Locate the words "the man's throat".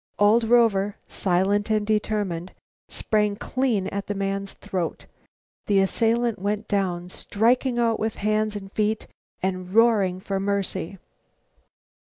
4.07-5.05